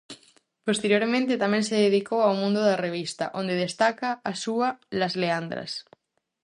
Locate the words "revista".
2.85-3.25